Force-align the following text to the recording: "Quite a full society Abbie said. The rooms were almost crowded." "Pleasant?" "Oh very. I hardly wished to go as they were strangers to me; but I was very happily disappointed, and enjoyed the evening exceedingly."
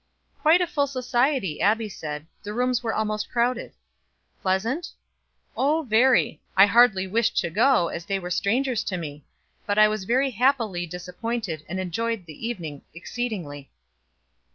"Quite 0.41 0.61
a 0.61 0.65
full 0.65 0.87
society 0.87 1.61
Abbie 1.61 1.87
said. 1.87 2.25
The 2.41 2.55
rooms 2.55 2.81
were 2.81 2.91
almost 2.95 3.29
crowded." 3.29 3.73
"Pleasant?" 4.41 4.89
"Oh 5.55 5.83
very. 5.87 6.41
I 6.57 6.65
hardly 6.65 7.05
wished 7.05 7.37
to 7.41 7.51
go 7.51 7.89
as 7.89 8.05
they 8.05 8.17
were 8.17 8.31
strangers 8.31 8.83
to 8.85 8.97
me; 8.97 9.23
but 9.67 9.77
I 9.77 9.87
was 9.87 10.05
very 10.05 10.31
happily 10.31 10.87
disappointed, 10.87 11.63
and 11.69 11.79
enjoyed 11.79 12.25
the 12.25 12.47
evening 12.47 12.81
exceedingly." 12.95 13.69